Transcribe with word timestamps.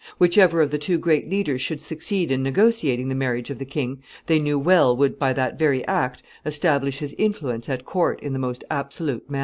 Whichever 0.17 0.61
of 0.63 0.71
the 0.71 0.79
two 0.79 0.97
great 0.97 1.29
leaders 1.29 1.61
should 1.61 1.79
succeed 1.79 2.31
in 2.31 2.41
negotiating 2.41 3.07
the 3.09 3.13
marriage 3.13 3.51
of 3.51 3.59
the 3.59 3.65
king, 3.67 4.01
they 4.25 4.39
knew 4.39 4.57
well 4.57 4.97
would, 4.97 5.19
by 5.19 5.31
that 5.33 5.59
very 5.59 5.85
act, 5.85 6.23
establish 6.43 6.97
his 6.97 7.13
influence 7.19 7.69
at 7.69 7.85
court 7.85 8.19
in 8.21 8.33
the 8.33 8.39
most 8.39 8.63
absolute 8.71 9.29
manner. 9.29 9.39